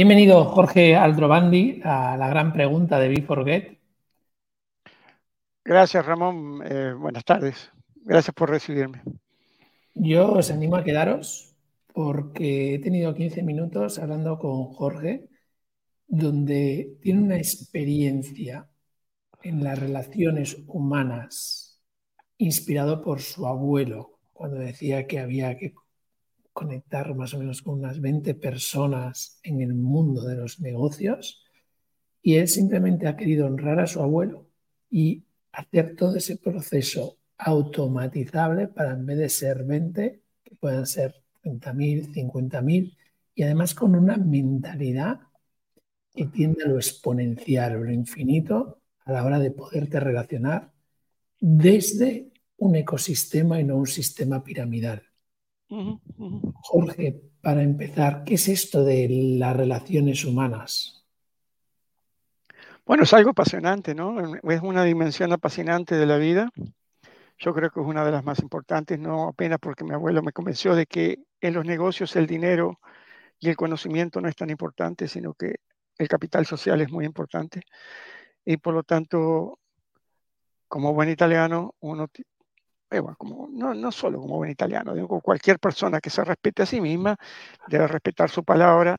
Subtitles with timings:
[0.00, 3.78] Bienvenido, Jorge Aldrovandi, a la gran pregunta de Be4Get.
[5.64, 6.62] Gracias, Ramón.
[6.64, 7.72] Eh, buenas tardes.
[8.04, 9.02] Gracias por recibirme.
[9.94, 11.56] Yo os animo a quedaros
[11.92, 15.30] porque he tenido 15 minutos hablando con Jorge,
[16.06, 18.68] donde tiene una experiencia
[19.42, 21.82] en las relaciones humanas
[22.36, 25.74] inspirado por su abuelo, cuando decía que había que
[26.58, 31.44] conectar más o menos con unas 20 personas en el mundo de los negocios
[32.20, 34.48] y él simplemente ha querido honrar a su abuelo
[34.90, 35.22] y
[35.52, 42.12] hacer todo ese proceso automatizable para en vez de ser 20, que puedan ser 30.000,
[42.12, 42.96] 50.000
[43.36, 45.20] y además con una mentalidad
[46.12, 50.72] que tiende a lo exponencial o lo infinito a la hora de poderte relacionar
[51.38, 55.07] desde un ecosistema y no un sistema piramidal.
[55.68, 61.04] Jorge, para empezar, ¿qué es esto de las relaciones humanas?
[62.86, 64.34] Bueno, es algo apasionante, ¿no?
[64.42, 66.50] Es una dimensión apasionante de la vida.
[67.38, 70.32] Yo creo que es una de las más importantes, no apenas porque mi abuelo me
[70.32, 72.80] convenció de que en los negocios el dinero
[73.38, 75.56] y el conocimiento no es tan importante, sino que
[75.98, 77.60] el capital social es muy importante.
[78.44, 79.58] Y por lo tanto,
[80.66, 82.08] como buen italiano, uno
[82.90, 86.66] eh, como, no, no, solo como buen italiano, digo, cualquier persona que se respete a
[86.66, 87.16] sí misma
[87.66, 88.96] debe respetar su palabra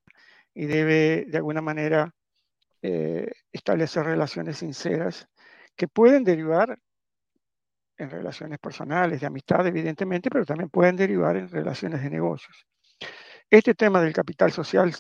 [0.53, 2.13] y debe de alguna manera
[2.81, 5.27] eh, establecer relaciones sinceras
[5.75, 6.77] que pueden derivar
[7.97, 12.65] en relaciones personales, de amistad, evidentemente, pero también pueden derivar en relaciones de negocios.
[13.49, 14.93] Este tema del capital social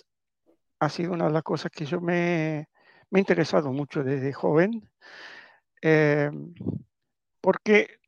[0.79, 2.67] ha sido una de las cosas que yo me,
[3.09, 4.89] me he interesado mucho desde joven,
[5.81, 6.29] eh,
[7.39, 7.98] porque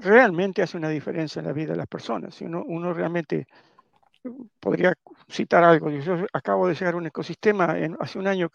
[0.00, 2.34] realmente hace una diferencia en la vida de las personas.
[2.34, 3.46] Si uno, uno realmente
[4.60, 4.94] podría
[5.28, 8.50] citar algo, yo acabo de llegar a un ecosistema en, hace un año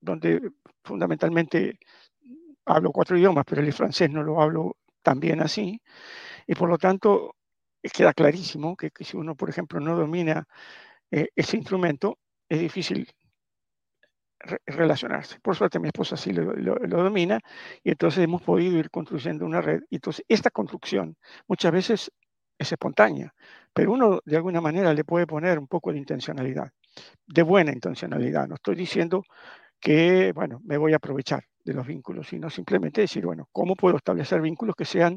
[0.00, 1.78] donde fundamentalmente
[2.64, 5.80] hablo cuatro idiomas, pero el francés no lo hablo tan bien así,
[6.46, 7.34] y por lo tanto
[7.82, 10.46] queda clarísimo que, si uno, por ejemplo, no domina
[11.10, 13.08] eh, ese instrumento, es difícil
[14.66, 15.38] relacionarse.
[15.40, 16.52] Por suerte mi esposa sí lo,
[17.02, 17.40] domina
[17.82, 19.80] y entonces hemos podido ir construyendo una red.
[19.90, 21.16] Y entonces esta construcción
[21.46, 22.10] muchas veces
[22.58, 23.32] es espontánea,
[23.72, 26.70] pero uno de alguna manera le puede poner un poco de intencionalidad,
[27.26, 28.46] de buena intencionalidad.
[28.48, 29.24] No estoy diciendo
[29.80, 33.96] que, bueno, me voy a aprovechar de los vínculos, sino simplemente decir, bueno, ¿cómo puedo
[33.96, 35.16] establecer vínculos que sean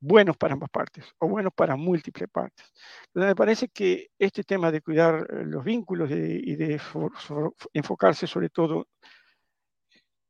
[0.00, 2.72] buenos para ambas partes o buenos para múltiples partes.
[3.14, 6.80] me parece que este tema de cuidar eh, los vínculos y de
[7.74, 8.86] enfocarse sobre todo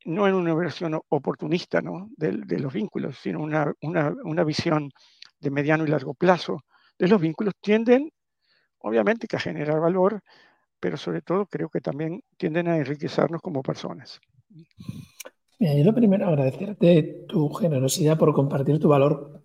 [0.05, 1.81] no en una versión oportunista
[2.17, 4.91] de, los vínculos, sino una, una, visión
[5.39, 6.65] de mediano y largo plazo
[6.99, 8.11] de los vínculos, tienden
[8.79, 10.21] obviamente que a generar valor,
[10.79, 14.21] pero sobre todo creo que también tienden a enriquecernos como personas.
[15.59, 19.40] Mira, yo lo primero agradecerte tu generosidad por compartir tu valor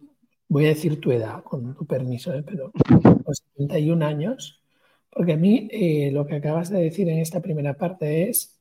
[0.56, 2.42] voy a decir tu edad, con tu permiso, ¿eh?
[2.42, 2.72] pero
[3.58, 4.64] 71 años,
[5.10, 8.58] porque a mí eh, lo que acabas de decir en esta primera parte es,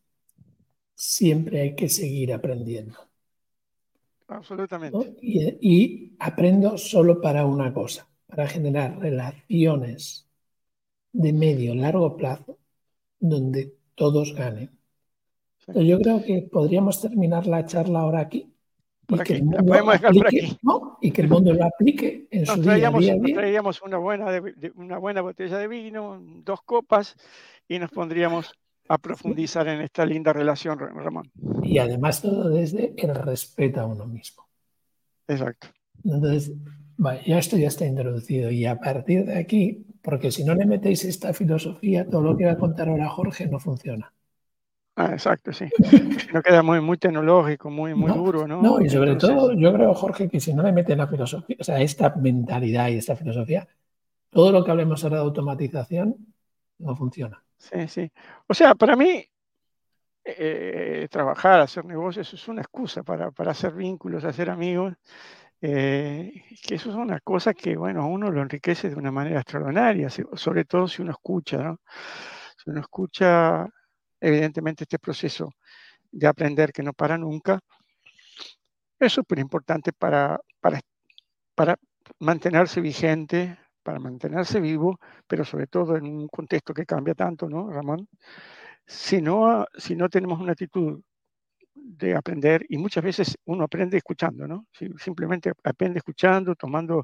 [0.92, 2.98] siempre hay que seguir aprendiendo.
[4.26, 5.14] Absolutamente.
[5.22, 10.26] Y, aprendo solo para una cosa, para generar relaciones
[11.12, 12.58] de medio largo plazo
[13.20, 14.76] donde todos ganen.
[15.68, 18.53] Yo creo que podríamos terminar la charla ahora aquí
[19.08, 19.64] y Que el mundo
[20.12, 20.58] por aquí.
[21.00, 24.26] Y que el mundo lo aplique en su traíamos, día, Nos traíamos una buena,
[24.76, 27.16] una buena botella de vino, dos copas,
[27.68, 28.52] y nos pondríamos
[28.88, 31.30] a profundizar en esta linda relación, Ramón.
[31.62, 34.44] Y además todo desde el respeto a uno mismo.
[35.26, 35.68] Exacto.
[36.04, 36.52] Entonces,
[37.26, 41.04] ya esto ya está introducido y a partir de aquí, porque si no le metéis
[41.04, 44.12] esta filosofía, todo lo que va a contar ahora Jorge no funciona.
[44.96, 45.66] Ah, exacto, sí.
[46.34, 48.62] No queda muy, muy tecnológico, muy, muy duro, ¿no?
[48.62, 51.64] No, y sobre todo, yo creo, Jorge, que si no le meten la filosofía, o
[51.64, 53.66] sea, esta mentalidad y esta filosofía,
[54.30, 56.16] todo lo que hablemos ahora de automatización
[56.78, 57.42] no funciona.
[57.56, 58.10] Sí, sí.
[58.46, 59.24] O sea, para mí,
[60.24, 64.94] eh, trabajar, hacer negocios es una excusa para, para hacer vínculos, hacer amigos.
[65.60, 69.40] Eh, que eso es una cosa que, bueno, a uno lo enriquece de una manera
[69.40, 71.80] extraordinaria, sobre todo si uno escucha, ¿no?
[72.56, 73.66] Si uno escucha
[74.24, 75.50] evidentemente este proceso
[76.10, 77.60] de aprender que no para nunca
[78.98, 80.80] es súper importante para, para,
[81.54, 81.76] para
[82.20, 87.70] mantenerse vigente, para mantenerse vivo, pero sobre todo en un contexto que cambia tanto, ¿no,
[87.70, 88.08] Ramón?
[88.86, 91.02] Si no, si no tenemos una actitud
[91.74, 94.66] de aprender, y muchas veces uno aprende escuchando, ¿no?
[94.98, 97.02] Simplemente aprende escuchando, tomando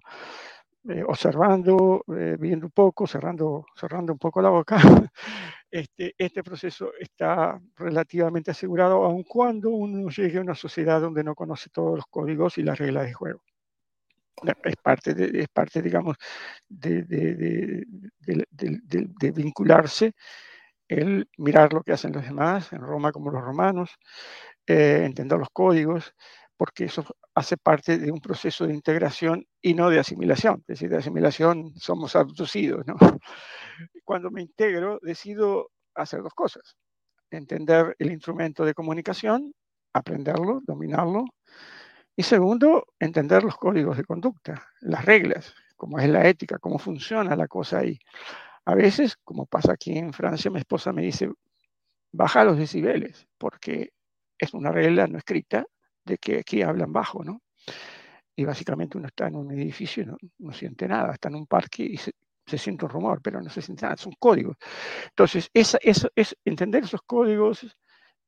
[0.89, 4.77] eh, observando, eh, viendo un poco, cerrando, cerrando un poco la boca,
[5.71, 11.35] este, este proceso está relativamente asegurado, aun cuando uno llegue a una sociedad donde no
[11.35, 13.43] conoce todos los códigos y las reglas de juego.
[14.65, 16.17] Es parte, es parte digamos,
[16.69, 17.85] de, de,
[18.21, 20.13] de vincularse,
[20.89, 23.97] el mirar lo que hacen los demás, en Roma como los romanos,
[24.67, 26.15] eh, entender los códigos,
[26.61, 27.03] porque eso
[27.35, 30.57] hace parte de un proceso de integración y no de asimilación.
[30.69, 32.87] Es decir, de asimilación somos abducidos.
[32.87, 32.97] ¿no?
[34.05, 36.77] Cuando me integro, decido hacer dos cosas.
[37.31, 39.55] Entender el instrumento de comunicación,
[39.95, 41.25] aprenderlo, dominarlo.
[42.15, 47.37] Y segundo, entender los códigos de conducta, las reglas, cómo es la ética, cómo funciona
[47.37, 47.99] la cosa ahí.
[48.67, 51.31] A veces, como pasa aquí en Francia, mi esposa me dice,
[52.13, 53.95] baja los decibeles, porque
[54.37, 55.65] es una regla no escrita
[56.11, 57.43] de que aquí hablan bajo, ¿no?
[58.37, 61.83] Y básicamente uno está en un edificio y no, siente nada, está en un parque
[61.85, 62.13] y se,
[62.59, 64.57] siente un rumor, pero no se siente nada, son códigos.
[65.09, 67.77] Entonces, esa, eso, es, entender esos códigos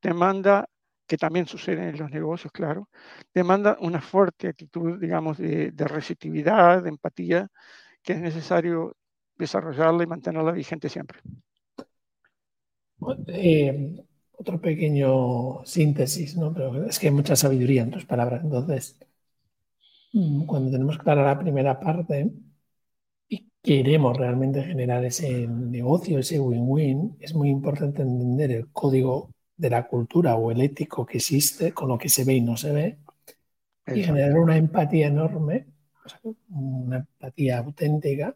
[0.01, 0.69] demanda,
[1.07, 2.89] que también sucede en los negocios, claro,
[3.35, 7.49] demanda una fuerte actitud, digamos, de, de receptividad, de empatía,
[8.03, 8.97] que es necesario
[9.37, 11.21] desarrollarla y mantenerla vigente siempre.
[13.29, 14.05] Eh,
[14.43, 16.53] otro pequeño síntesis, ¿no?
[16.53, 18.43] Pero es que hay mucha sabiduría en tus palabras.
[18.45, 18.97] Entonces,
[20.13, 22.31] mm, cuando tenemos clara la primera parte
[23.29, 29.71] y queremos realmente generar ese negocio, ese win-win, es muy importante entender el código de
[29.71, 32.73] la cultura o el ético que existe, con lo que se ve y no se
[32.73, 32.99] ve,
[33.95, 35.67] y generar una empatía enorme,
[36.51, 38.35] una empatía auténtica,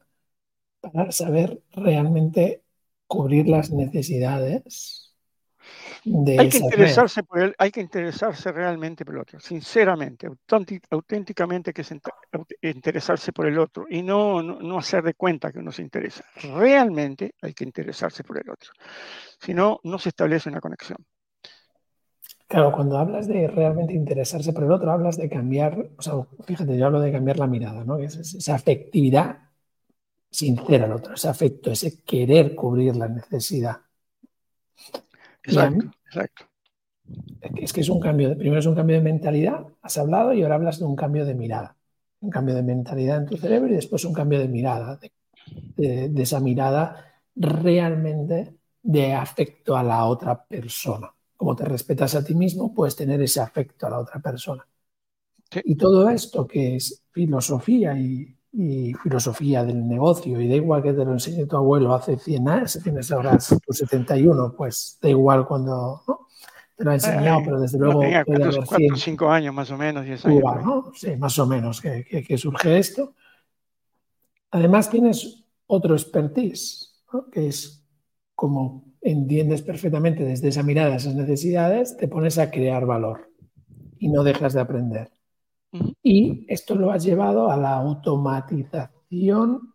[0.81, 2.63] para saber realmente
[3.07, 5.06] cubrir las necesidades
[6.39, 10.29] hay que, interesarse por él, hay que interesarse realmente por el otro, sinceramente,
[10.91, 11.83] auténticamente que
[12.63, 16.25] interesarse por el otro y no, no, hacer de cuenta que uno se interesa.
[16.55, 18.71] Realmente hay que interesarse por el otro.
[19.41, 20.99] Si no, no se establece una conexión.
[22.49, 26.15] Claro, cuando hablas de realmente interesarse por el otro, hablas de cambiar, o sea,
[26.45, 27.99] fíjate, yo hablo de cambiar la mirada, ¿no?
[27.99, 29.39] esa afectividad
[30.31, 33.81] sincera al otro, ese afecto, ese querer cubrir la necesidad.
[35.47, 36.47] Exacto, exacto.
[37.55, 40.43] Es que es un cambio, de, primero es un cambio de mentalidad, has hablado y
[40.43, 41.77] ahora hablas de un cambio de mirada.
[42.21, 44.99] Un cambio de mentalidad en tu cerebro y después un cambio de mirada,
[45.77, 51.13] de, esa mirada realmente de afecto a la otra persona.
[51.37, 54.67] Como te respetas a ti mismo, puedes tener ese afecto a la otra persona.
[55.65, 60.95] Y todo esto que es filosofía y, y filosofía del negocio, y da igual que
[60.95, 65.47] te lo enseñe tu abuelo hace 100 años, tienes ahora tu 71, pues da igual
[65.47, 66.03] cuando
[66.75, 68.01] te lo ha enseñado, pero desde luego...
[68.01, 70.07] Tenía 4, 5 años más o menos.
[70.95, 73.13] Sí, más o menos que, que, surge esto.
[74.53, 76.95] Además tienes otro expertise,
[77.31, 77.85] que es
[78.35, 83.31] como entiendes perfectamente desde esa mirada esas necesidades, te pones a crear valor
[83.99, 85.11] y no dejas de aprender.
[86.03, 89.73] Y esto lo has llevado a la automatización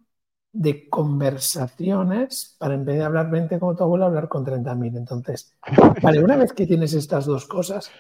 [0.53, 4.97] de conversaciones para en vez de hablar 20 como tu abuelo, hablar con 30.000.
[4.97, 5.55] Entonces,
[6.01, 7.91] vale, una vez que tienes estas dos cosas,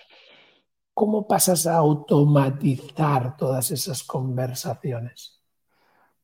[0.93, 5.41] ¿cómo pasas a automatizar todas esas conversaciones?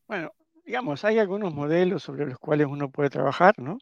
[0.07, 0.31] Bueno,
[0.65, 3.77] digamos, hay algunos modelos sobre los cuales uno puede trabajar, ¿no?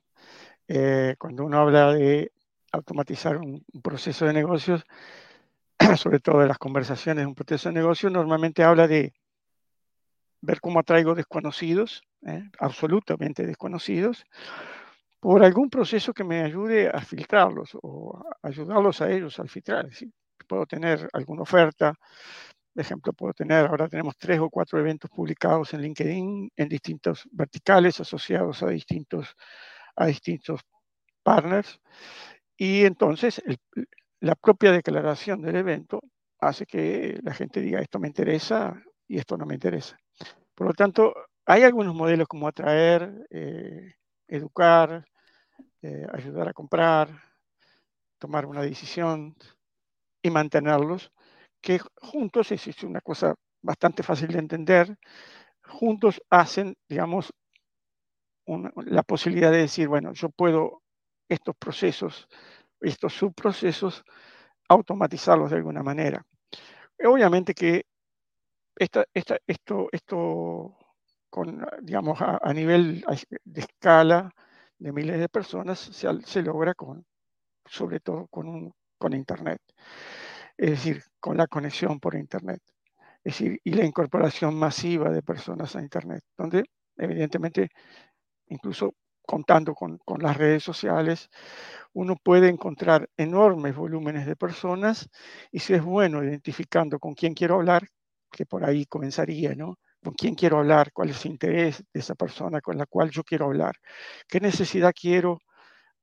[0.67, 2.31] Eh, cuando uno habla de
[2.71, 4.83] automatizar un proceso de negocios,
[5.97, 9.13] sobre todo de las conversaciones de un proceso de negocio, normalmente habla de
[10.41, 12.43] ver cómo atraigo desconocidos, ¿eh?
[12.59, 14.25] absolutamente desconocidos,
[15.19, 19.89] por algún proceso que me ayude a filtrarlos o ayudarlos a ellos al filtrar.
[20.47, 21.95] puedo tener alguna oferta,
[22.73, 27.27] por ejemplo, puedo tener, ahora tenemos tres o cuatro eventos publicados en LinkedIn en distintos
[27.31, 29.33] verticales asociados a distintos,
[29.95, 30.61] a distintos
[31.23, 31.79] partners.
[32.57, 33.57] Y entonces el,
[34.21, 36.01] la propia declaración del evento
[36.39, 39.97] hace que la gente diga esto me interesa y esto no me interesa.
[40.53, 41.13] Por lo tanto,
[41.45, 43.93] hay algunos modelos como atraer, eh,
[44.27, 45.05] educar,
[45.81, 47.09] eh, ayudar a comprar,
[48.17, 49.35] tomar una decisión
[50.21, 51.11] y mantenerlos,
[51.61, 54.97] que juntos, es una cosa bastante fácil de entender,
[55.63, 57.33] juntos hacen, digamos,
[58.85, 60.83] la posibilidad de decir, bueno, yo puedo
[61.27, 62.27] estos procesos
[62.87, 64.03] estos subprocesos,
[64.67, 66.25] automatizarlos de alguna manera.
[67.03, 67.85] Obviamente que
[68.75, 70.77] esta, esto, esto
[71.29, 73.03] con, digamos, a, nivel
[73.43, 74.31] de escala
[74.77, 77.05] de miles de personas se, se logra con,
[77.65, 79.61] sobre todo con, un, con Internet,
[80.57, 82.61] es decir, con la conexión por Internet.
[83.23, 86.63] Es decir, y la incorporación masiva de personas a Internet, donde
[86.97, 87.69] evidentemente,
[88.47, 88.93] incluso
[89.25, 91.29] contando con, las redes sociales,
[91.93, 95.09] uno puede encontrar enormes volúmenes de personas
[95.51, 97.87] y si es bueno identificando con quién quiero hablar,
[98.31, 99.79] que por ahí comenzaría, ¿no?
[100.03, 103.23] Con quién quiero hablar, cuál es el interés de esa persona con la cual yo
[103.23, 103.75] quiero hablar,
[104.27, 105.39] qué necesidad quiero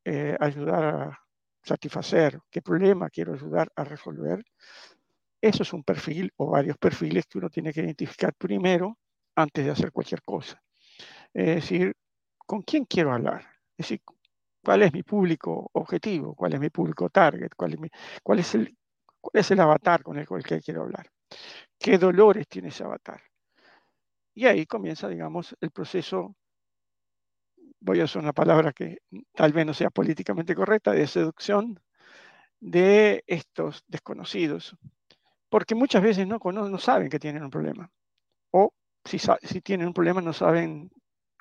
[0.05, 1.19] eh, ayudar a
[1.62, 4.45] satisfacer, qué problema quiero ayudar a resolver.
[5.41, 8.99] Eso es un perfil o varios perfiles que uno tiene que identificar primero
[9.37, 10.61] antes de hacer cualquier cosa.
[11.35, 11.95] Es decir,
[12.53, 13.41] ¿con quién quiero hablar?
[13.79, 14.03] Es decir,
[14.63, 16.35] ¿cuál es mi público objetivo?
[16.35, 17.49] ¿Cuál es mi público target?
[17.57, 17.73] ¿Cuál
[18.41, 21.11] es, el, avatar con el cual quiero hablar?
[21.79, 23.23] ¿Qué dolores tiene ese avatar?
[24.35, 26.37] Y ahí comienza, digamos, el proceso,
[27.81, 28.99] voy a usar una palabra que
[29.33, 31.81] tal vez no sea políticamente correcta, de seducción
[32.61, 34.77] de estos desconocidos,
[35.49, 37.91] porque muchas veces no, no saben que tienen un problema,
[38.51, 38.75] o
[39.07, 40.91] si tienen un problema no saben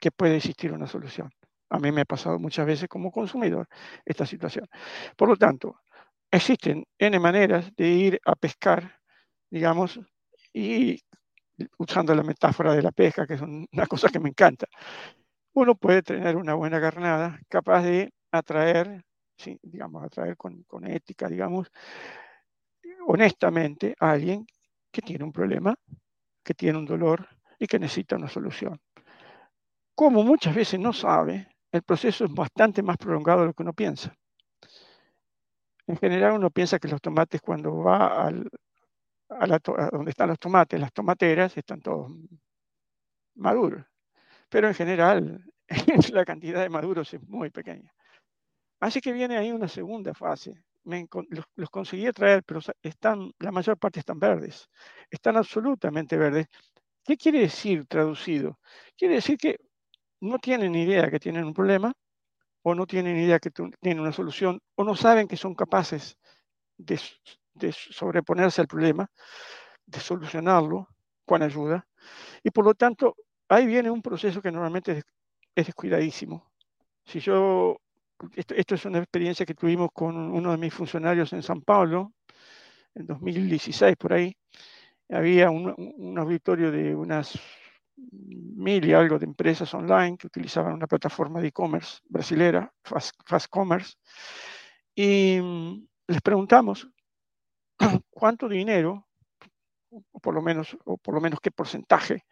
[0.02, 1.30] que puede existir una solución.
[1.70, 3.68] A mí me ha pasado muchas veces como consumidor
[4.04, 4.68] esta situación.
[5.16, 5.80] Por lo tanto,
[6.30, 9.00] existen N maneras de ir a pescar,
[9.50, 10.00] digamos,
[10.52, 11.00] y
[11.78, 14.66] usando la metáfora de la pesca, que es una cosa que me encanta,
[15.54, 19.06] uno puede tener una buena carnada capaz de atraer,
[19.62, 21.68] digamos, atraer con, con ética, digamos,
[23.08, 24.46] honestamente a alguien
[24.92, 25.76] que tiene un problema,
[26.44, 27.28] que tiene un dolor
[27.60, 28.80] y que necesita una solución.
[29.96, 33.74] Como muchas veces no sabe, el proceso es bastante más prolongado de lo que uno
[33.74, 34.14] piensa.
[35.88, 38.50] En general uno piensa que los tomates cuando va al,
[39.30, 42.12] a, donde están los tomates, las tomateras, están todos
[43.36, 43.86] maduros.
[44.50, 45.46] Pero en general
[46.14, 47.94] la cantidad de maduros es muy pequeña.
[48.80, 50.54] Así que viene ahí una segunda fase.
[50.84, 54.68] los, conseguí traer, pero están, la mayor parte están verdes.
[55.10, 56.48] Están absolutamente verdes.
[57.04, 58.60] ¿Qué quiere decir traducido?
[58.98, 59.58] Quiere decir que
[60.22, 61.94] no tienen idea que tienen un problema,
[62.64, 66.18] o no tienen idea que tienen una solución, o no saben que son capaces
[66.78, 69.10] de sobreponerse al problema,
[69.86, 70.88] de solucionarlo
[71.26, 71.86] con ayuda.
[72.44, 73.16] Y por lo tanto,
[73.50, 75.04] ahí viene un proceso que normalmente
[75.56, 76.52] es, descuidadísimo.
[77.04, 77.78] Si yo,
[78.36, 82.14] esto, es una experiencia que tuvimos con uno de mis funcionarios en San Pablo,
[82.96, 84.36] en 2016 por ahí,
[85.10, 87.38] había un, auditorio de unas
[88.12, 93.16] mil y algo de empresas online que utilizaban una plataforma de e-commerce brasilera, Fast,
[93.50, 93.96] Commerce,
[94.96, 96.88] y mm, les preguntamos
[98.10, 99.08] cuánto dinero,
[99.90, 102.26] o por lo menos, o por lo menos qué porcentaje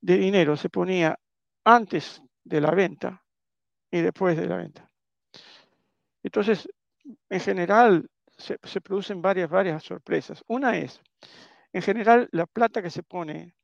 [0.00, 1.18] de dinero se ponía
[1.64, 3.24] antes de la venta
[3.90, 4.90] y después de la venta.
[6.22, 6.68] Entonces,
[7.30, 10.42] en general, se, producen varias, varias sorpresas.
[10.46, 11.00] Una es,
[11.72, 13.54] en general, la plata que se pone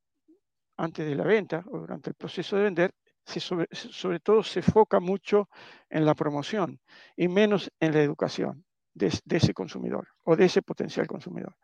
[0.77, 2.95] antes de la venta o durante el proceso de vender,
[3.27, 5.49] sobre, todo se enfoca mucho
[5.89, 6.81] en la promoción
[7.17, 11.57] y menos en la educación de, ese consumidor o de ese potencial consumidor.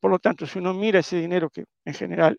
[0.00, 2.38] Por lo tanto, si uno mira ese dinero que en general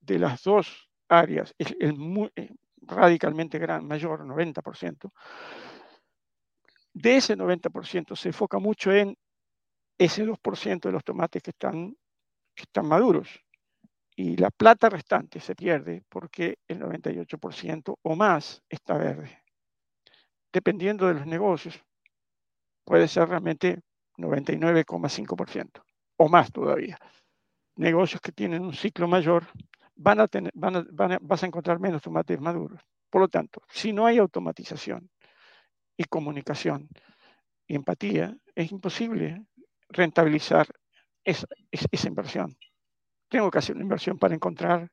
[0.00, 1.96] de las dos áreas es el
[2.36, 2.50] eh,
[2.82, 5.10] radicalmente gran, mayor, 90%,
[6.92, 9.16] de ese 90% se enfoca mucho en
[9.98, 11.96] ese 2% de los tomates que están
[12.86, 13.43] maduros.
[14.16, 19.42] Y la plata restante se pierde porque el 98% o más está verde.
[20.52, 21.82] Dependiendo de los negocios,
[22.84, 23.80] puede ser realmente
[24.16, 25.82] 99,5%
[26.16, 26.96] o más todavía.
[27.76, 29.48] Negocios que tienen un ciclo mayor
[29.96, 30.86] van a tener, van
[31.20, 32.80] vas a encontrar menos tomates maduros.
[33.10, 35.10] Por lo tanto, si no hay automatización
[35.96, 36.88] y comunicación
[37.66, 39.44] y empatía, es imposible
[39.88, 40.68] rentabilizar
[41.24, 42.56] esa, esa inversión.
[43.34, 44.92] Tengo que hacer una inversión para encontrar,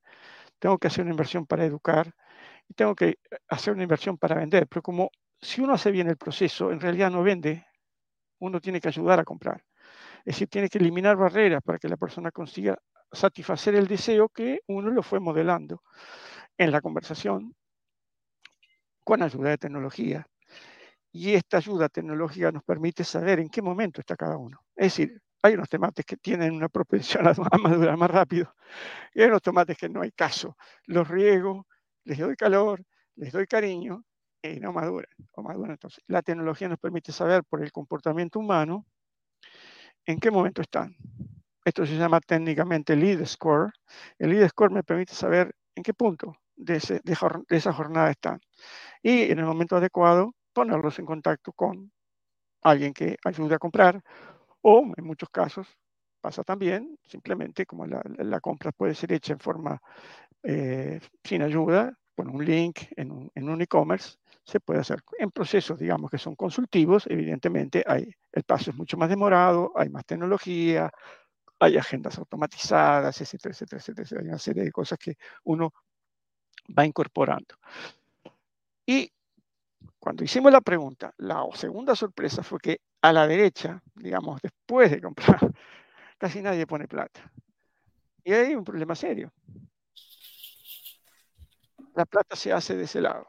[0.58, 2.12] tengo que hacer una inversión para educar
[2.68, 4.66] y tengo que hacer una inversión para vender.
[4.68, 7.68] Pero como si uno hace bien el proceso, en realidad no vende,
[8.40, 9.64] uno tiene que ayudar a comprar.
[10.26, 12.76] Es decir, tiene que eliminar barreras para que la persona consiga
[13.12, 15.84] satisfacer el deseo que uno lo fue modelando
[16.58, 17.54] en la conversación
[19.04, 20.26] con ayuda de tecnología.
[21.12, 24.64] Y esta ayuda tecnológica nos permite saber en qué momento está cada uno.
[24.76, 28.54] Es decir, hay unos tomates que tienen una propensión a madurar más rápido
[29.14, 30.58] y hay unos tomates que no hay caso.
[30.86, 31.68] Los riego,
[32.04, 32.84] les doy calor,
[33.16, 34.04] les doy cariño
[34.42, 35.12] y no maduran.
[35.32, 35.72] O maduran.
[35.72, 38.86] Entonces, la tecnología nos permite saber por el comportamiento humano
[40.06, 40.96] en qué momento están.
[41.64, 43.72] Esto se llama técnicamente lead score.
[44.18, 46.82] El lead score me permite saber en qué punto de,
[47.50, 48.40] esa jornada están.
[49.04, 51.92] Y en el momento adecuado, ponerlos en contacto con
[52.64, 54.04] alguien que ayude a comprar
[54.62, 55.68] o, en muchos casos,
[56.22, 59.82] pasa también, simplemente como la, compra puede ser hecha en forma
[60.44, 66.12] eh, sin ayuda, con un link en un, e-commerce, se puede hacer en procesos, digamos,
[66.12, 70.92] que son consultivos, evidentemente hay, el paso es mucho más demorado, hay más tecnología,
[71.60, 75.16] hay agendas automatizadas, etcétera, etcétera, etcétera, hay una serie de cosas que
[75.46, 75.74] uno
[76.78, 77.56] va incorporando.
[78.86, 79.12] Y
[80.02, 85.00] cuando hicimos la pregunta, la segunda sorpresa fue que a la derecha, digamos, después de
[85.00, 85.40] comprar,
[86.18, 87.32] casi nadie pone plata.
[88.24, 89.32] Y hay un problema serio.
[91.94, 93.28] La plata se hace de ese lado,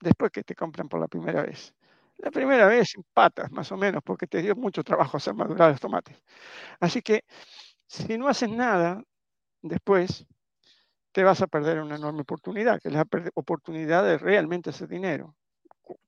[0.00, 1.72] después que te compran por la primera vez.
[2.16, 5.80] La primera vez empatas, más o menos, porque te dio mucho trabajo hacer madurar los
[5.80, 6.20] tomates.
[6.80, 7.22] Así que
[7.86, 9.04] si no haces nada
[9.62, 10.26] después,
[11.12, 15.36] te vas a perder una enorme oportunidad, que es la oportunidad de realmente hacer dinero.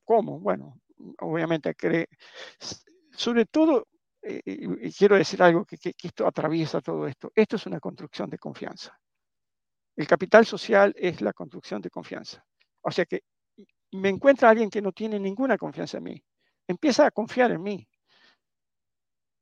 [0.04, 0.40] ¿Cómo?
[0.40, 0.80] Bueno,
[1.18, 1.74] obviamente,
[3.12, 3.86] sobre todo,
[4.22, 8.38] eh, y quiero decir algo que, esto atraviesa todo esto, esto es una construcción de
[8.38, 8.98] confianza.
[9.96, 12.44] El capital social es la construcción de confianza.
[12.82, 13.22] O sea que
[13.92, 16.24] me encuentra alguien que no tiene ninguna confianza en mí,
[16.66, 17.88] empieza a confiar en mí.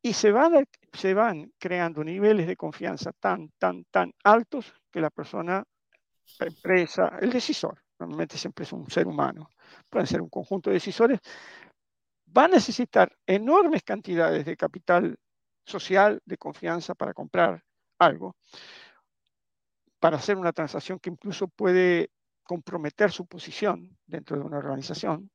[0.00, 5.10] Y se van, se van creando niveles de confianza tan, tan, tan altos que la
[5.10, 5.64] persona,
[6.38, 9.50] la empresa, el decisor, normalmente siempre es un ser humano,
[9.88, 11.20] pueden ser un conjunto de decisores,
[12.36, 15.18] va a necesitar enormes cantidades de capital
[15.64, 17.62] social, de confianza para comprar
[17.98, 18.36] algo,
[20.00, 22.10] para hacer una transacción que incluso puede
[22.42, 25.30] comprometer su posición dentro de una organización,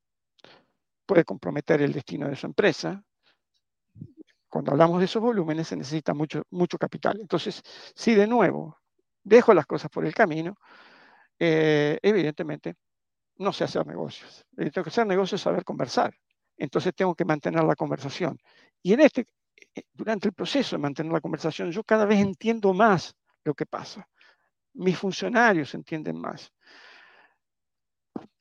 [1.06, 3.02] puede comprometer el destino de su empresa.
[4.48, 7.20] Cuando hablamos de esos volúmenes se necesita mucho, mucho capital.
[7.20, 7.62] Entonces,
[7.94, 8.78] si de nuevo
[9.22, 10.56] dejo las cosas por el camino,
[11.38, 12.74] eh, evidentemente
[13.36, 14.46] no sé hacer negocios.
[14.56, 16.14] Tengo que hacer negocios es saber conversar.
[16.56, 18.38] Entonces tengo que mantener la conversación.
[18.82, 19.26] Y en este,
[19.74, 23.14] eh, durante el proceso de mantener la conversación, yo cada vez entiendo más
[23.44, 24.08] lo que pasa.
[24.74, 26.52] Mis funcionarios entienden más.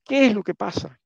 [0.04, 1.00] ¿Qué es lo que pasa?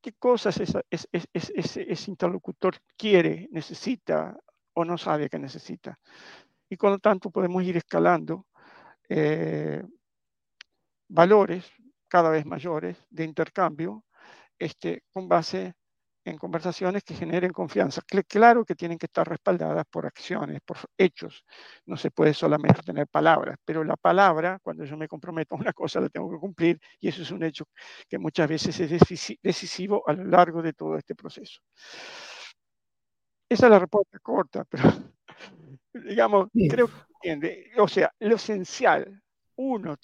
[0.00, 4.36] ¿Qué cosas ese, interlocutor quiere, necesita
[4.74, 5.98] o no sabe que necesita?
[6.68, 8.46] Y con lo tanto podemos ir escalando
[9.08, 9.82] eh,
[11.08, 11.70] valores
[12.12, 14.04] cada vez mayores de intercambio
[14.58, 15.72] este, con base
[16.26, 18.02] en conversaciones que generen confianza.
[18.28, 21.42] Claro que tienen que estar respaldadas por acciones, por hechos.
[21.86, 25.72] No se puede solamente tener palabras, pero la palabra, cuando yo me comprometo a una
[25.72, 27.64] cosa, la tengo que cumplir y eso es un hecho
[28.06, 28.90] que muchas veces es
[29.42, 31.62] decisivo a lo largo de todo este proceso.
[33.48, 34.84] Esa es la respuesta corta, pero
[35.94, 37.70] digamos, creo que entiende.
[37.78, 39.22] O sea, lo esencial,
[39.56, 39.96] uno,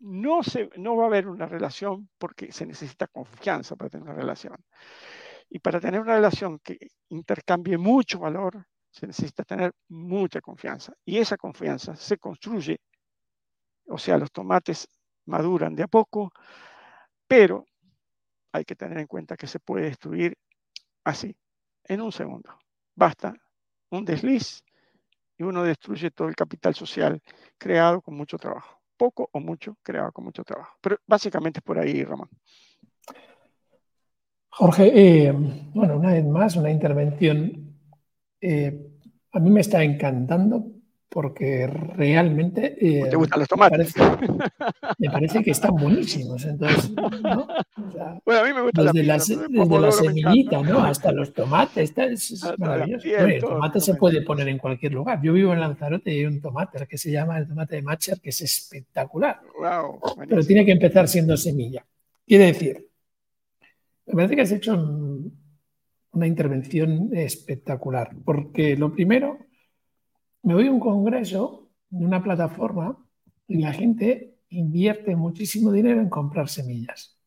[0.00, 4.14] no, se, no va a haber una relación porque se necesita confianza para tener una
[4.14, 4.56] relación.
[5.48, 10.92] Y para tener una relación que intercambie mucho valor, se necesita tener mucha confianza.
[11.04, 12.80] Y esa confianza se construye,
[13.86, 14.88] o sea, los tomates
[15.26, 16.32] maduran de a poco,
[17.26, 17.66] pero
[18.52, 20.36] hay que tener en cuenta que se puede destruir
[21.04, 21.36] así,
[21.84, 22.58] en un segundo.
[22.94, 23.34] Basta
[23.90, 24.62] un desliz
[25.36, 27.20] y uno destruye todo el capital social
[27.58, 30.76] creado con mucho trabajo poco o mucho creado con mucho trabajo.
[30.82, 32.28] Pero básicamente es por ahí, Ramón.
[34.50, 37.78] Jorge, eh, bueno, una vez más, una intervención.
[38.42, 38.90] Eh,
[39.32, 40.66] a mí me está encantando
[41.10, 42.76] porque realmente...
[42.80, 43.92] Eh, ¿Te gustan los tomates?
[44.98, 46.44] Me parece, que están buenísimos.
[46.44, 47.48] Entonces, ¿no?
[48.24, 50.84] bueno, a mí me gusta desde la, desde la semillita ¿no?
[50.84, 51.92] hasta los tomates.
[51.96, 53.08] es, maravilloso.
[53.08, 55.20] el tomate se puede poner en cualquier lugar.
[55.22, 58.20] Yo vivo en Lanzarote y hay un tomate que se llama el tomate de Macher,
[58.20, 59.40] que es espectacular.
[59.58, 61.84] Wow, pero tiene que empezar siendo semilla.
[62.24, 62.86] Quiere decir,
[64.06, 64.74] me parece que has hecho
[66.12, 69.49] una intervención espectacular, porque lo primero
[70.42, 72.98] me voy a un congreso de una plataforma
[73.46, 77.18] y la gente invierte muchísimo dinero en comprar semillas.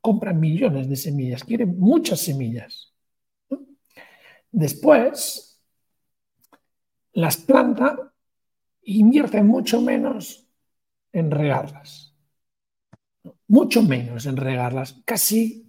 [0.00, 2.92] Compran millones de semillas, quieren muchas semillas.
[4.50, 5.60] Después,
[7.12, 7.98] las plantas
[8.82, 10.48] invierten mucho menos
[11.12, 12.14] en regarlas.
[13.46, 15.61] Mucho menos en regarlas, casi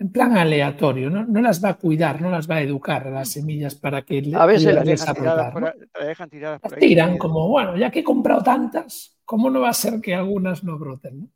[0.00, 1.26] en plan aleatorio, ¿no?
[1.26, 4.32] no las va a cuidar, no las va a educar a las semillas para que
[4.34, 6.80] a veces las dejan por, dejan tiradas por ahí.
[6.80, 10.64] Tiran como, bueno, ya que he comprado tantas, ¿cómo no va a ser que algunas
[10.64, 11.30] no broten?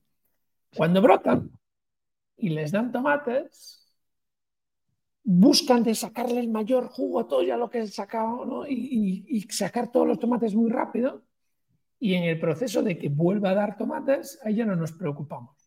[0.74, 1.50] Cuando brotan
[2.38, 3.86] y les dan tomates,
[5.22, 8.66] buscan de sacarle el mayor jugo a todo ya lo que han sacado ¿no?
[8.66, 11.22] y, y sacar todos los tomates muy rápido.
[12.00, 15.63] Y en el proceso de que vuelva a dar tomates, ahí ya no nos preocupamos.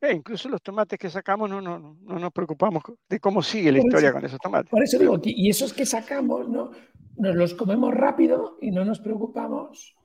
[0.00, 3.78] Eh, incluso los tomates que sacamos no, no, no nos preocupamos de cómo sigue la
[3.78, 4.70] historia con esos tomates.
[4.70, 6.70] Por eso digo, y esos que sacamos, ¿no?
[7.16, 9.96] nos los comemos rápido y no nos preocupamos.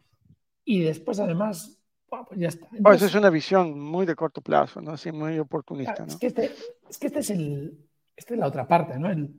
[0.64, 2.68] Y después, además, pues ya está.
[2.94, 4.92] Esa es una visión muy de corto plazo, ¿no?
[4.92, 6.06] Así muy oportunista.
[6.06, 6.52] Es, que este,
[6.90, 7.78] es que este es el,
[8.16, 9.10] esta es la otra parte, ¿no?
[9.10, 9.34] El,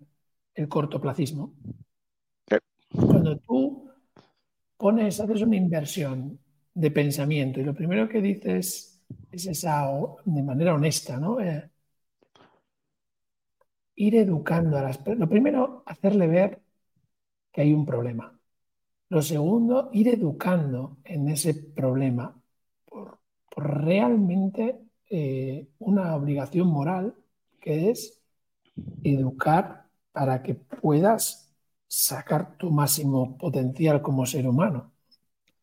[0.55, 1.55] el cortoplacismo.
[2.95, 3.91] Cuando tú
[4.77, 6.39] pones, haces una inversión
[6.75, 8.92] de pensamiento y lo primero que dices
[9.33, 9.91] es esa,
[10.25, 11.41] de manera honesta, ¿no?
[11.41, 11.71] Eh,
[13.97, 15.21] ir educando a las personas.
[15.21, 16.63] Lo primero, hacerle ver
[17.51, 18.39] que hay un problema.
[19.09, 22.41] Lo segundo, ir educando en ese problema
[22.85, 23.19] por,
[23.57, 27.15] realmente eh, una obligación moral
[27.61, 28.23] que es
[29.03, 31.53] educar para que puedas
[31.87, 34.93] sacar tu máximo potencial como ser humano.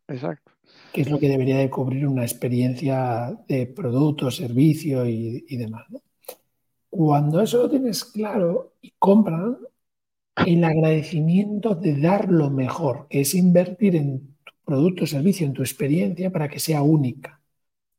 [0.08, 0.52] Exacto.
[0.94, 5.86] Que es lo que debería de cubrir una experiencia de producto, servicio y, demás.
[6.90, 9.58] Cuando eso lo tienes claro y compran,
[10.46, 15.62] el agradecimiento de dar lo mejor, que es invertir en tu producto, servicio, en tu
[15.62, 17.42] experiencia para que sea única.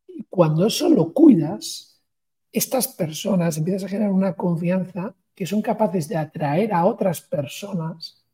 [0.08, 2.00] Y cuando eso lo cuidas,
[2.52, 8.24] estas personas empiezan a generar una confianza que son capaces de atraer a otras personas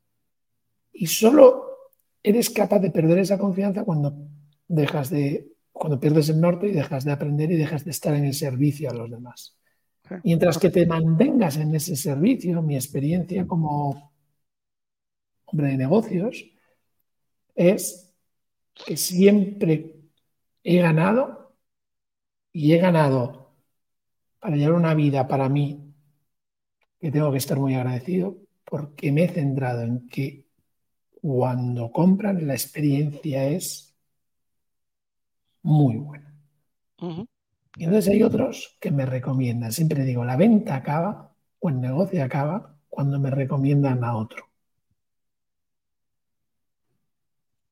[0.92, 1.65] y solo
[2.26, 4.12] eres capaz de perder esa confianza cuando
[4.66, 8.24] dejas de, cuando pierdes el norte y dejas de aprender y dejas de estar en
[8.24, 9.56] el servicio a los demás.
[10.24, 14.12] Mientras que te mantengas en ese servicio, mi experiencia como
[15.44, 16.44] hombre de negocios
[17.54, 18.12] es
[18.74, 19.94] que siempre
[20.64, 21.54] he ganado
[22.52, 23.54] y he ganado
[24.40, 25.94] para llevar una vida para mí
[26.98, 30.45] que tengo que estar muy agradecido porque me he centrado en que
[31.26, 33.92] cuando compran la experiencia es
[35.62, 36.32] muy buena.
[37.76, 39.72] Y entonces hay otros que me recomiendan.
[39.72, 44.44] Siempre digo, la venta acaba o el negocio acaba cuando me recomiendan a otro.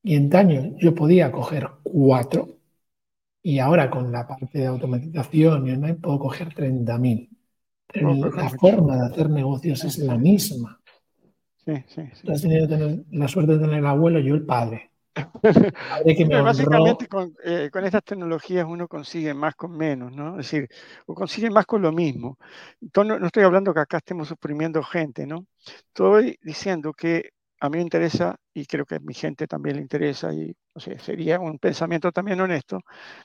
[0.03, 2.59] Y en año yo podía coger cuatro
[3.41, 7.29] y ahora con la parte de automatización y online puedo coger 30.000
[7.93, 10.81] la forma de hacer negocios es la misma.
[11.65, 12.31] Sí, sí, sí.
[12.31, 14.91] has tenido la suerte de tener el abuelo, yo el padre.
[16.43, 17.07] básicamente
[17.45, 20.31] eh, con, estas tecnologías uno consigue más con menos, ¿no?
[20.39, 20.67] Es decir,
[21.05, 22.37] o consigue más con lo mismo.
[22.95, 25.47] no, no, estoy hablando que acá estemos suprimiendo gente, ¿no?
[25.65, 27.29] Estoy diciendo que
[27.61, 30.79] a mí me interesa, y creo que a mi gente también le interesa, y o
[30.79, 32.81] sea, sería un pensamiento también honesto,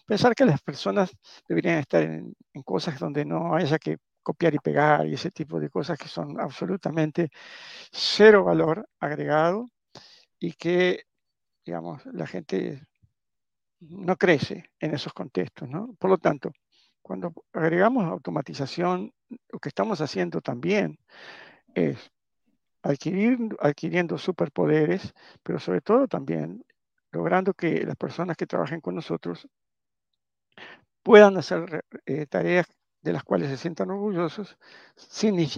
[0.07, 1.11] pensar que las personas
[1.49, 3.97] deberían estar en, en cosas donde no haya que
[4.31, 7.31] copiar y pegar y ese tipo de cosas que son absolutamente
[7.91, 9.71] cero valor agregado
[10.39, 11.05] y que,
[11.65, 12.87] digamos, la gente
[13.81, 15.95] no crece en esos contextos, ¿no?
[15.99, 16.53] Por lo tanto,
[17.03, 19.13] cuando agregamos automatización,
[19.49, 20.97] lo que estamos haciendo también
[21.75, 22.13] es
[22.83, 25.13] adquirir, adquiriendo superpoderes,
[25.43, 26.65] pero sobre todo también
[27.11, 29.49] logrando que las personas que trabajen con nosotros
[31.03, 32.67] puedan hacer eh, tareas
[33.03, 34.57] de las cuales se sientan orgullosos,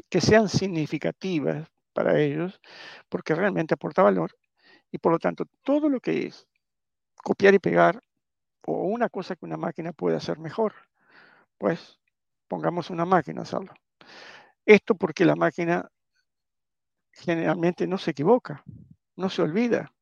[0.08, 2.60] que sean significativas para ellos,
[3.08, 4.32] porque realmente aporta valor.
[4.90, 6.46] Y por lo tanto, todo lo que es
[7.22, 8.02] copiar y pegar
[8.66, 10.74] o una cosa que una máquina puede hacer mejor,
[11.58, 11.98] pues
[12.48, 13.74] pongamos una máquina a hacerlo.
[14.64, 15.90] Esto porque la máquina
[17.12, 18.64] generalmente no se equivoca,
[19.16, 19.92] no se olvida,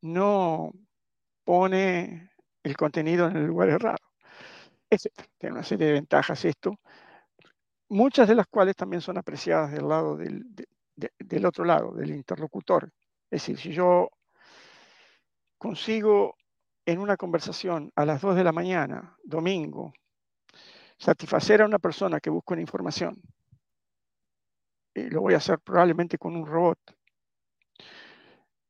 [0.00, 0.72] no
[1.44, 2.30] pone
[2.62, 4.05] el contenido en el lugar errado.
[4.88, 6.78] Tiene una serie de ventajas esto,
[7.88, 10.44] muchas de las cuales también son apreciadas del lado del,
[10.94, 12.92] del otro lado, del interlocutor.
[13.30, 14.10] Es decir, si yo
[15.58, 16.36] consigo
[16.84, 19.92] en una conversación a las 2 de la mañana, domingo,
[20.98, 23.20] satisfacer a una persona que busca una información,
[24.94, 26.78] y lo voy a hacer probablemente con un robot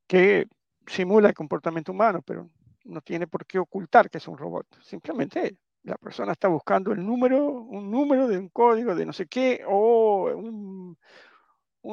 [0.06, 0.48] que
[0.86, 2.50] simula el comportamiento humano, pero
[2.84, 4.66] no tiene por qué ocultar que es un robot.
[4.82, 9.26] Simplemente la persona está buscando el número, un número de un código de no sé
[9.26, 10.98] qué, o un,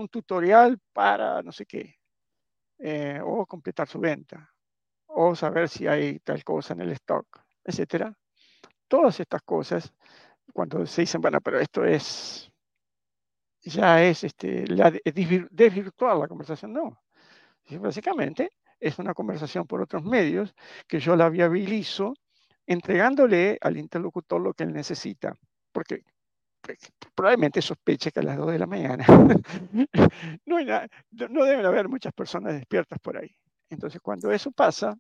[0.10, 2.00] tutorial para no sé qué,
[2.80, 4.52] eh, o completar su venta,
[5.06, 8.18] o saber si hay tal cosa en el stock, etcétera.
[8.88, 9.94] Todas estas cosas,
[10.52, 12.52] cuando se dicen, bueno, pero esto es,
[13.62, 14.92] ya es, este, la,
[15.52, 17.00] desvirtuar la conversación, no.
[17.80, 20.56] Básicamente es una conversación por otros medios
[20.88, 22.16] que yo la viabilizo
[22.66, 25.34] entregándole al interlocutor lo que él necesita,
[25.72, 26.04] porque
[27.14, 29.06] probablemente sospeche que a las 2 de la mañana
[30.46, 30.58] no,
[31.30, 33.36] no, deben haber muchas personas despiertas por ahí.
[33.70, 34.96] Entonces, cuando eso pasa,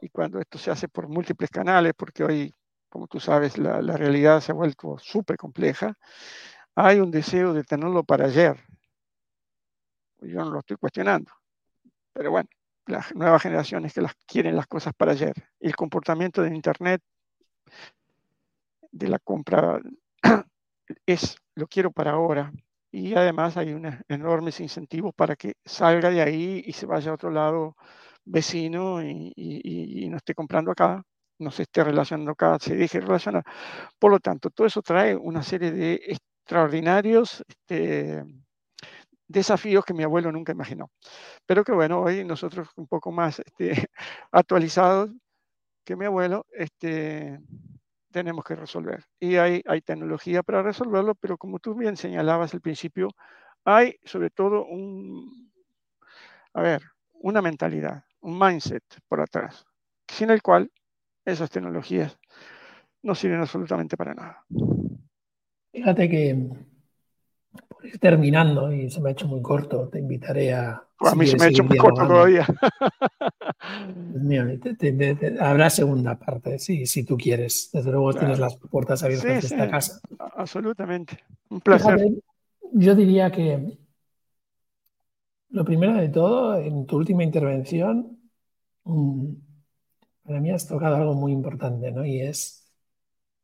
[0.00, 2.54] y cuando esto se hace por múltiples canales, porque hoy,
[2.88, 5.94] como tú sabes, la, la realidad se ha vuelto súper compleja,
[6.74, 8.56] hay un deseo de tenerlo para ayer.
[10.20, 11.32] Yo no lo estoy cuestionando.
[12.12, 12.48] Pero bueno,
[12.90, 15.32] las nuevas generaciones que las quieren las cosas para ayer.
[15.60, 17.02] Y el comportamiento de Internet,
[18.92, 19.80] de la compra,
[21.06, 22.52] es lo quiero para ahora.
[22.92, 27.14] Y además hay unos enormes incentivos para que salga de ahí y se vaya a
[27.14, 27.76] otro lado
[28.24, 31.02] vecino y, no esté comprando acá,
[31.38, 33.44] no se esté relacionando acá, se deje relacionar.
[33.98, 38.24] Por lo tanto, todo eso trae una serie de extraordinarios este,
[39.30, 40.90] desafíos que mi abuelo nunca imaginó.
[41.46, 43.88] Pero que bueno, hoy nosotros un poco más este,
[44.32, 45.10] actualizados
[45.84, 47.40] que mi abuelo, este,
[48.10, 49.04] tenemos que resolver.
[49.20, 53.08] Y hay, tecnología para resolverlo, pero como tú bien señalabas al principio,
[53.64, 55.52] hay sobre todo un,
[56.52, 56.82] a ver,
[57.14, 59.64] una mentalidad, un mindset por atrás,
[60.08, 60.70] sin el cual
[61.24, 62.18] esas tecnologías
[63.02, 64.44] no sirven absolutamente para nada.
[65.72, 66.48] Fíjate que
[67.84, 70.82] ir terminando, y se me ha hecho muy corto, te invitaré a...
[70.98, 72.46] a mí se me ha hecho muy corto todavía.
[75.40, 77.70] habrá segunda parte, sí, si tú quieres.
[77.72, 80.00] Desde luego tienes las puertas abiertas de esta casa.
[80.36, 81.18] Absolutamente.
[81.48, 82.00] Un placer.
[82.72, 83.78] yo diría que
[85.50, 88.18] lo primero de todo, en tu última intervención,
[88.84, 89.32] mm,
[90.22, 92.04] para mí has tocado algo muy importante, ¿no?
[92.04, 92.70] Y es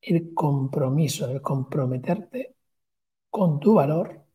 [0.03, 2.57] el compromiso, el comprometerte
[3.31, 4.26] con tu valor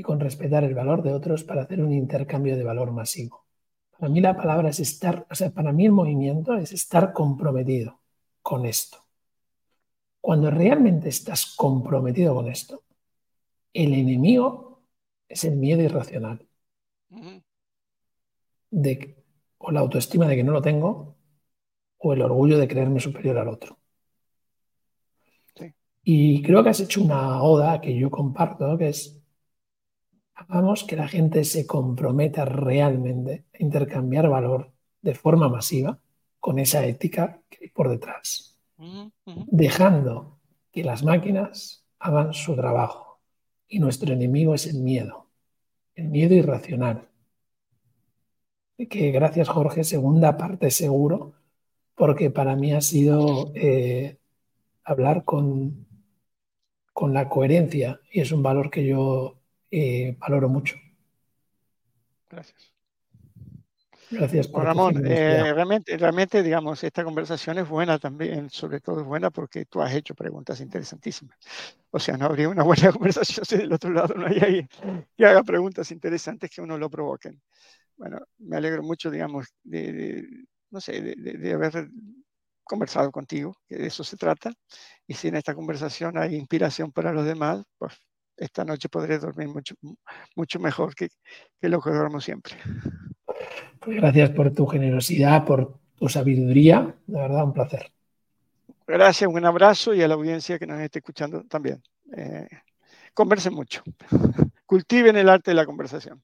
[0.00, 3.44] y con respetar el valor de otros para hacer un intercambio de valor masivo.
[3.90, 8.00] Para mí la palabra es estar, o sea, para mí el movimiento es estar comprometido
[8.40, 8.96] con esto.
[10.18, 12.82] Cuando realmente estás comprometido con esto,
[13.74, 14.80] el enemigo
[15.28, 16.48] es el miedo irracional.
[18.70, 19.22] De,
[19.58, 21.16] o la autoestima de que no lo tengo,
[21.98, 23.76] o el orgullo de creerme superior al otro.
[26.02, 29.19] Y creo que has hecho una oda que yo comparto, que es
[30.48, 34.72] hagamos que la gente se comprometa realmente a intercambiar valor
[35.02, 35.98] de forma masiva
[36.38, 38.58] con esa ética que hay por detrás,
[39.26, 40.38] dejando
[40.72, 43.20] que las máquinas hagan su trabajo.
[43.68, 45.26] Y nuestro enemigo es el miedo,
[45.94, 47.08] el miedo irracional.
[48.88, 51.34] Que gracias Jorge, segunda parte seguro,
[51.94, 54.16] porque para mí ha sido eh,
[54.84, 55.86] hablar con,
[56.94, 59.39] con la coherencia y es un valor que yo
[59.70, 60.76] eh, valoro mucho.
[62.28, 62.72] Gracias.
[64.10, 69.06] Gracias por Ramón, eh, realmente, realmente, digamos, esta conversación es buena también, sobre todo es
[69.06, 71.38] buena porque tú has hecho preguntas interesantísimas.
[71.90, 74.68] O sea, no habría una buena conversación si del otro lado no hay alguien
[75.16, 77.40] que haga preguntas interesantes que uno lo provoquen.
[77.96, 80.26] Bueno, me alegro mucho, digamos, de,
[80.70, 81.88] no sé, de, de, haber
[82.64, 84.52] conversado contigo, que de eso se trata.
[85.06, 87.94] Y si en esta conversación hay inspiración para los demás, pues
[88.40, 89.74] esta noche podré dormir mucho,
[90.34, 91.08] mucho mejor que,
[91.60, 92.54] lo que duermo siempre.
[93.78, 96.94] Pues gracias por tu generosidad, por tu sabiduría.
[97.06, 97.92] De verdad, un placer.
[98.86, 101.82] Gracias, un abrazo y a la audiencia que nos esté escuchando también.
[102.16, 102.48] Eh,
[103.14, 103.82] conversen mucho.
[104.66, 106.22] Cultiven el arte de la conversación.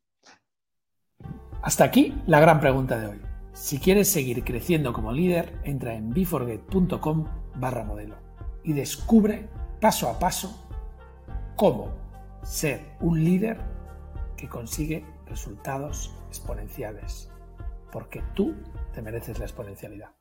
[1.63, 3.21] Hasta aquí la gran pregunta de hoy.
[3.53, 7.27] Si quieres seguir creciendo como líder, entra en beforget.com
[7.57, 8.17] barra modelo
[8.65, 9.49] y descubre
[9.81, 10.69] paso a paso
[11.57, 12.06] cómo
[12.47, 13.59] ser un líder
[14.37, 17.29] que consigue resultados exponenciales,
[17.91, 18.55] porque tú
[18.95, 20.16] te mereces la exponencialidad.